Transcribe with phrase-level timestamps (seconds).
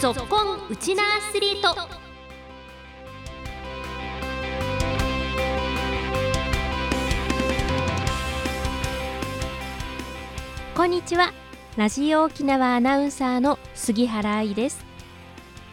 [0.00, 1.76] ぞっこんウチナアスリート。
[10.74, 11.34] こんにちは。
[11.76, 14.86] ラジオ沖縄アナウンサーの杉原愛です。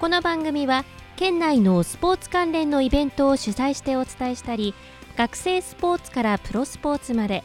[0.00, 0.84] この番組は
[1.14, 4.74] 県内のスポーツ関連のイベントを主催してお伝えしたり
[5.16, 7.44] 学生スポーツからプロスポーツまで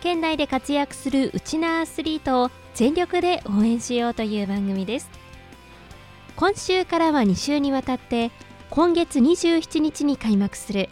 [0.00, 5.29] 県内で活躍するウチナアスリートを全力で応援しようという番組です。
[6.40, 8.30] 今週からは2週にわたって
[8.70, 10.88] 今月27日に開幕する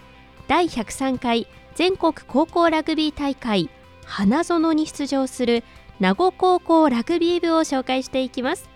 [0.46, 3.70] 第103回全国高校ラグビー大会
[4.04, 5.64] 花園に出場する
[6.00, 8.68] 名護高校ラグビー部を紹介していきます。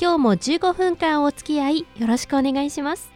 [0.00, 3.13] 今日も15分間お付き合いよろしくお願いします。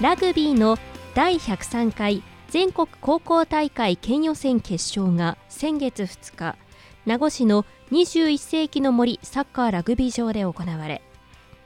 [0.00, 0.78] ラグビーの
[1.14, 6.56] 第103回全国高校大会県予選決勝が先月2日
[7.04, 11.02] 名護市の21世紀の森サッカーラグビー場で行われ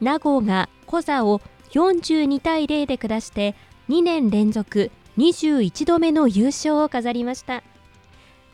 [0.01, 3.55] 名護がコザを42対0で下して
[3.91, 7.63] 2年連続21度目の優勝を飾りました。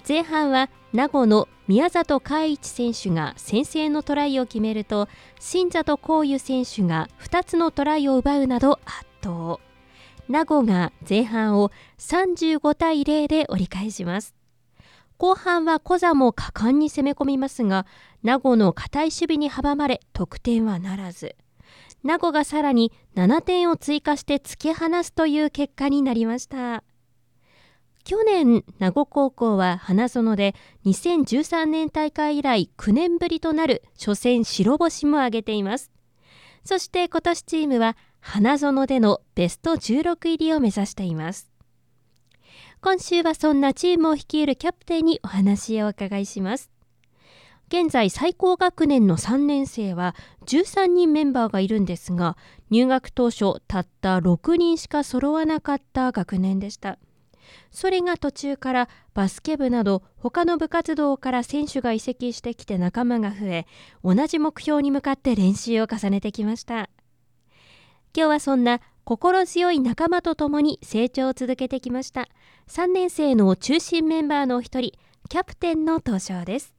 [0.09, 9.68] 前半は名護の宮里海一選手が先制のトライを決めると新里光優選手が2つのトライを奪うなど圧倒。
[10.29, 14.35] 名護が前半を35対0で折り返します。
[15.17, 17.87] 後半はコザも果敢に攻め込みますが
[18.23, 21.35] 名護の堅い守備に阻まれ得点はならず。
[22.05, 26.85] 名護がさらに7点を追加して突き放すという結果になりました。
[28.05, 30.55] 去年名護高校は花園で
[30.87, 35.91] 2013年大会以来9年ぶりとなる初戦白星も挙げています。
[36.65, 41.51] そして今年チームは花園でのベスト16入りを目指しています。
[42.81, 46.71] 今週はそんなチームを率いるキャプテンにお話をお伺いします。
[47.69, 50.15] 現在最高学年の3年生は
[50.47, 52.39] 13人メンバーがいるんですが
[52.71, 56.99] 入学当初たった6人しか揃わなかった学年でした。
[57.71, 63.67] それが途中からバスケ部など他の部活動から選手が移籍してきて仲間が増え
[64.05, 66.89] 同じ目標に向かって練習を重ねてきました
[68.17, 72.29] 今日はそんな心強い仲間と共に成長を続けてきました。
[72.69, 74.93] 3年生の中心メンバーのお一人
[75.29, 76.75] キャプテンの登場です。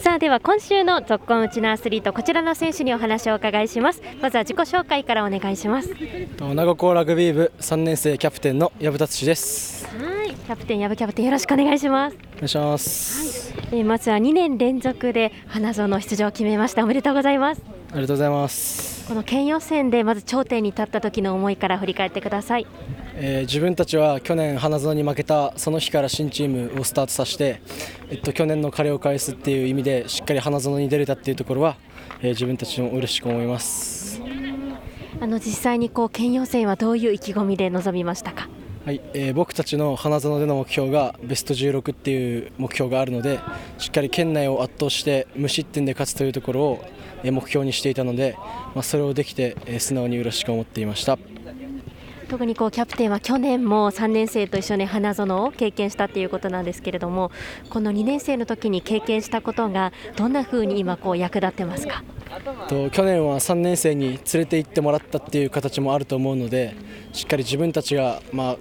[0.00, 4.00] さあでは今週の続婚うちのアスリートこちらの選手にお話をお伺いします。
[4.22, 5.94] まずは自己紹介からお願いします。
[6.40, 9.86] 名護高ラグビー部3年生キャプテンの藪達です。
[9.86, 10.34] はい。
[10.34, 12.16] キャプテン藪キャプテンよろしくお願いします。
[12.16, 16.84] お願いします、はい、えー、まずは2年連続で花園出場を決めました。
[16.84, 19.08] おめでとうございますありがとうございます。
[19.08, 22.66] この県予選でまず頂点に立った時の思いから振り返ってください、
[23.14, 27.62] えー、自分たちは去年花園に負けたその日から新チームをスタートさせて、
[28.10, 31.78] えっと、去年の借りを返すっていう意味でしっかり花園に出れたっていうところは、
[32.20, 34.20] えー、自分たちも嬉しく思います。
[35.20, 38.46] あの実際にこう県予選はどういう意気込みで臨みましたか？
[38.84, 43.38] はい、えー、僕たちの花園での目標がベスト16っていう目標があるので
[43.76, 46.84] しっかり県内を圧倒して無失点で勝つというところを
[47.22, 48.36] 目標にしていたので、
[48.74, 51.18] まあ、それをできて素直に嬉しく思っていました。
[52.28, 57.30] 特にこうキャプテンは去年も3年生と一緒に花園を経験したということなんですけれども
[57.70, 62.04] この2年生の時に経験したことがどんなふうに今こう役立ってますか？
[62.68, 66.74] と去年は3年生に連れて行ってもらったっていう形もあると思うので
[67.12, 68.56] しっかり自分たちが、まあ、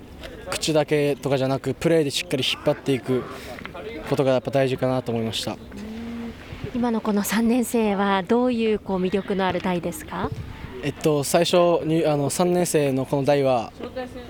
[0.50, 3.24] 口だけとかじゃなくプレーでしっかり引っ張っていく
[4.10, 5.58] ことがやっぱ大事かなと思いました。
[6.76, 10.30] 今のこの3年生はどういうこう魅力のある代ですか？
[10.84, 11.56] えっと、最初
[11.86, 13.72] にあの3年生のこの代は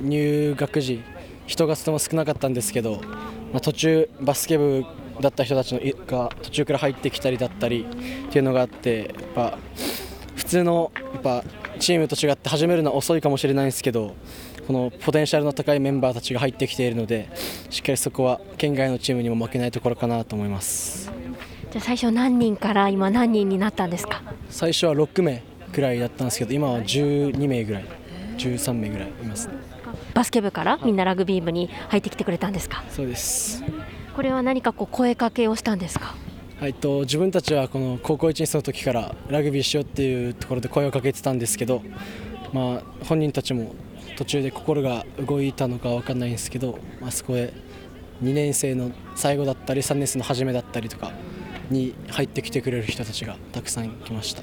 [0.01, 1.01] 入学時
[1.45, 3.01] 人がとても少なかったんですけど、
[3.51, 4.85] まあ、途中バスケ部
[5.22, 7.85] だった人たちのが途中から入ってきたりだったり
[8.28, 9.58] っていうのがあってやっぱ
[10.35, 11.43] 普通のやっぱ
[11.79, 14.16] チームと違って始めるのは遅いかもしれないんですけど
[14.66, 17.29] このポテンシャルの高いメンバーたちが入ってきているので
[17.69, 21.11] しっかりそこは県外のチームにも負けないところかなと思います。
[21.72, 24.22] じゃ最初何人から今何人になったんですか？
[24.49, 25.43] 最初は6名
[25.73, 27.85] くらいだったんですけど今は12名ぐらい
[28.37, 29.49] 13名ぐらいいます
[30.14, 32.84] バスケ部からみんなラグビー部に入ってきてくれたんですか？
[32.90, 33.64] そうです
[34.17, 36.16] これは何かこう声かけをしたんですか？
[36.59, 41.84] はいと自分たちはこの高校1年生の時からラグビーしようっていうところで声をかけてたんですけど、
[42.52, 43.75] まあ、本人たちも
[44.17, 47.53] 途中で心が動いたのか分かんないんですけど、まあ、そこへ
[48.23, 51.11] 2年生の最後だったり3年生の初めだったりとか
[51.69, 54.41] に入ってきてくれる人たちがたくさん来ました。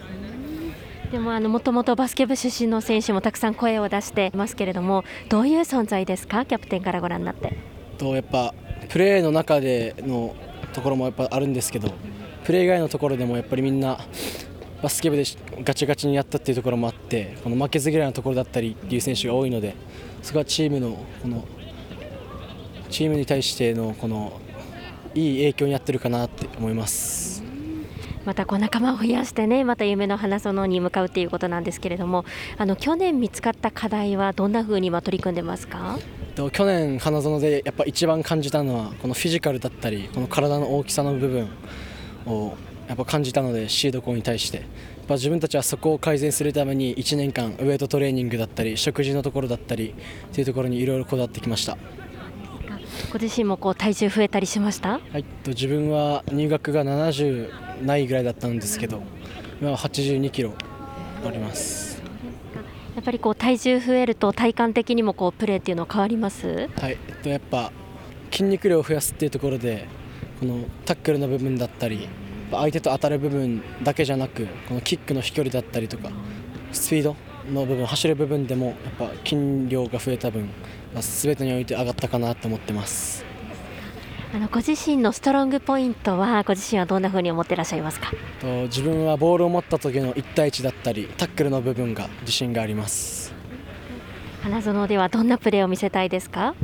[1.11, 6.45] でもあのもともとバスケ部出身の選手もたくさん声を出していますけれどもどういう存在ですか？
[6.45, 7.57] キャプテンからご覧になって。
[7.99, 8.55] とやっぱ
[8.89, 10.35] プレーの中での
[10.73, 11.93] ところもやっぱあるんですけど
[12.45, 13.99] プレー以外のところでもやっぱりみんな
[14.83, 15.25] バスケ部で
[15.63, 19.75] ガチガチにやったっていうところもあってこの負けず嫌いなところだったりっていう選手が多いので
[20.23, 21.45] そこはチームのこの
[22.91, 24.41] チームに対してのこの
[25.15, 27.43] いい影響になってるかなって思います。
[28.25, 32.25] またこう仲間を増やしてねまた夢の花園に向かうということなんですけれども
[32.57, 35.99] あの去年見つかった課題はどんなふうに今取り組んでますか？
[36.37, 41.49] 去年花園でやっぱ一番感じたのはこのフィジカルだったりこの体の大きさの部分
[42.27, 42.55] を
[42.89, 44.59] やっぱ感じたのでシード校に対して。
[45.05, 49.95] やっぱ自分たちはそこを改善するために1年間ウエイトトレーニングだったり食事のところだったり
[50.33, 51.77] というところにいろいろこだわってきました。
[53.13, 54.93] ご自身もこう体重増えたりしました？
[54.93, 55.25] はい。
[55.47, 59.03] 自分は入学が70ないぐらいだったんですけど
[59.61, 60.55] 今は82キロ
[61.27, 61.94] あります
[62.95, 66.69] やっぱりこう体重増えると体感的にもこうプレーっていうのは変わります？
[66.79, 67.73] はい、えっと、やっぱ
[68.31, 69.87] 筋肉量を増やすっていうところで
[70.41, 72.09] このタックルの部分だったり
[72.51, 76.11] 相手と当たる部分だけじゃなくこのキックの飛距離だったりとか
[76.73, 77.17] スピード
[77.53, 80.49] の部分走る部分でもやっぱ筋量が増えた分
[81.01, 83.25] 全てにおいて上がったかなと思ってます。
[84.35, 88.11] あのご自身のストロングポイントはご自身はどんなふうに思ってらっしゃいますか？
[88.41, 93.33] と自分はボールを持った時の1対1だったりタックルの部分が自信があります。
[94.43, 96.57] 花園ではどんなプレーを見せたいですか？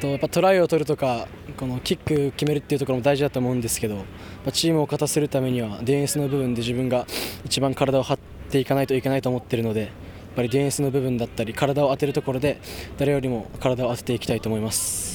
[0.00, 1.28] とやっぱトライを取るとか
[1.58, 4.06] このキック決めるっていうところも大事だと思うんですけど
[4.50, 7.06] チームを勝たせるためにはディフェンスの部分で自分が
[7.44, 8.18] 一番体を張っ
[8.48, 9.90] ていかないといけないと思っているのでやっ
[10.36, 12.62] ぱりディフェンスの部分だったり体を当てるところで
[12.96, 15.09] 誰よりも体を当てていきたいと思います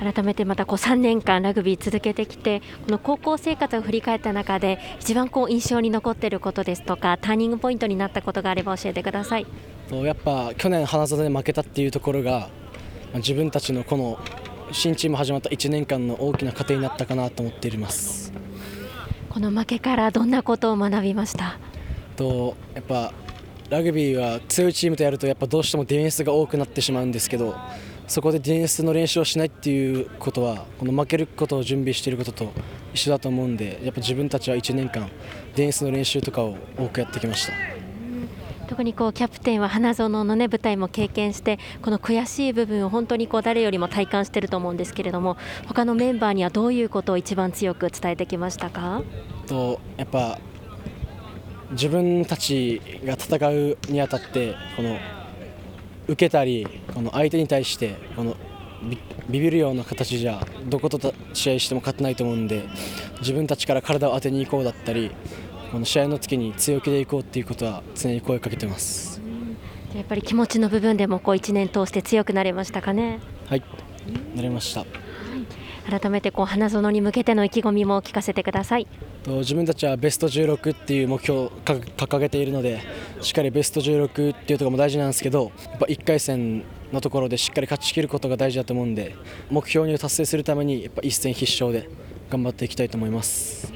[0.00, 9.46] 改めてまたこう3年間ラグビー続けてきてこの高校生活を振り返った中で一番こう印象に残っていることですとかターニングポイントになったことがあれば教えてください。
[9.90, 12.48] やっぱ去年花園で負けたっていうところが
[13.14, 14.18] 自分たちのこの
[14.70, 18.32] 新チーム始まった1年間の大きな糧になったかなと思っています。
[19.30, 21.58] この負けからどんなことを学びました？
[22.16, 23.12] とやっぱ
[23.70, 27.54] ラグビーは強いチームとやるとやっぱどうしてもディフェンスが多くなってしまうんですけど
[28.08, 32.52] そこでディフェンスの練習をしないっていうことはこの負けることを準備していることと
[32.94, 37.52] 一緒だと思うんでやっぱ自分たちは1年間ディフェンスの練習とかを多くやってきました。
[38.66, 49.02] 特にこうキャプテンは花園の、ね、舞台も経験してこの悔しい部分を本当にこう誰よりも体感していると思うんですけれども他のメンバーにはどういうことを一番強く伝えてきましたか？
[49.46, 50.38] とやっぱ
[51.70, 54.98] 自分たちが戦うにあたってこの
[56.08, 58.36] 受けたりこの相手に対してこの
[59.28, 62.64] ビビるような形じゃどこと試合しても勝てないと思うんで
[63.20, 65.10] 自分たちから体を当てに行こうだったり
[65.70, 69.20] この試合の時に強気でいこうっていうことは常に声かけてます。
[69.94, 73.20] やっぱり気持ちの部分でもこう1年通して強くなれましたかね。
[73.46, 73.62] はい。
[74.34, 74.88] なれました、はい、
[75.88, 78.86] 改めてこう花園に向けての意気込みも聞かせてください
[79.26, 82.80] 自分たちはベスト16っていう目標を掲げているので
[83.20, 89.16] しっかりベスト16っていうところも大事なんですけどやっぱ1回戦のところでしっかり勝ち切ることが大事だと思うんで
[89.50, 91.88] 目標に達成するためにやっぱ一戦必勝で
[92.30, 93.72] 頑張っていきたいと思います。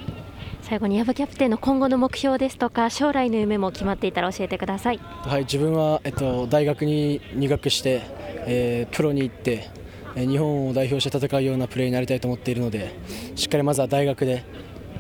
[0.73, 4.98] 最後に矢部キャプテンの今後の目標ですとか将来の夢も決まっていたら教えてください。
[4.98, 8.01] はい自分は、えっと、大学に入学して、
[8.46, 9.81] えー、プロに行って、え
[10.14, 12.92] 日本を代表して戦うようなプレーになりたいと思っているので
[13.34, 14.44] しっかりまずは大学で、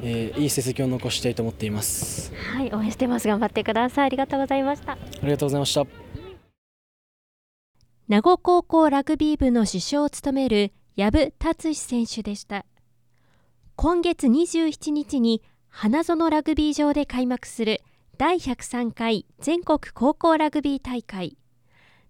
[0.02, 2.32] えー、いい成績を残したいと思っています。
[2.34, 3.28] はい応援してます。
[3.28, 4.06] 頑張ってください。
[4.06, 4.92] ありがとうございました。
[4.92, 5.86] ありがとうございました。
[8.08, 12.64] 名護高校ラグビー部の主将を務める藪達志選手でした。
[13.76, 17.80] 今月27日に花園ラグビー場で開幕する
[18.18, 21.38] 第103回全国高校ラグビー大会。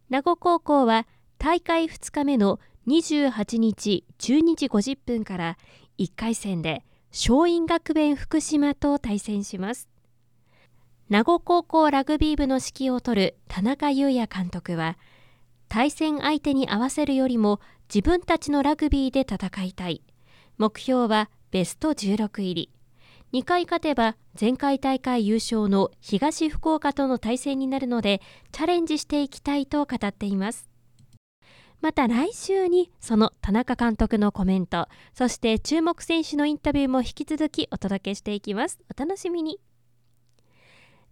[0.08, 1.06] 名護高校は
[1.38, 5.58] 大会2日目の28日12時50分から
[5.98, 9.88] 1回戦で松陰学園福島と対戦します。
[11.08, 14.96] 名護高校ラグビー部の指揮を執る田中優也監督は
[15.68, 17.60] 対戦相手に合わせるよりも
[17.92, 20.02] 自分たちのラグビーで戦いたい。
[20.58, 22.70] 目標はベスト16入り。
[23.32, 28.20] 2回勝てば前回大会優勝の東福岡との対戦になるので
[28.50, 30.71] チャレンジしていきたいと語っています。
[31.82, 38.78] また来週にその田中監督のコメントそして注目選手のインタビューも引き続きお届けしていきます。
[38.88, 39.58] お楽しみに。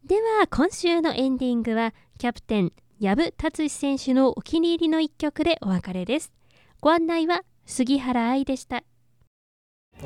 [0.07, 6.33] では今週のエンディングはキャプテン藪達志選手のお気に入りの一曲でお別れです。
[6.81, 8.85] ご案内は杉原愛でした。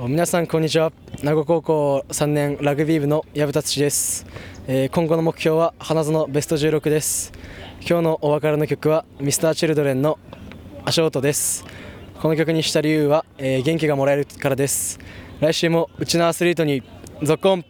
[0.08, 0.92] 皆さんこんにちは。
[1.22, 4.26] 名護高校3年ラグビー部の藪達志です。
[4.66, 7.32] えー今後の目標は花園ベスト16です。
[7.86, 10.18] 今日のお別れの曲は Mr.Children の
[10.86, 11.64] 足音です。
[12.20, 14.98] この曲にした理由は、えー元気がもらえるからです。
[15.40, 16.82] 来週もうちのアスリートに
[17.22, 17.64] ゾッコン